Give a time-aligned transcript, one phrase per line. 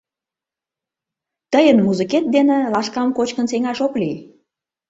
[1.51, 4.17] Тыйын музыкет дене лашкам кочкын сеҥаш ок лий.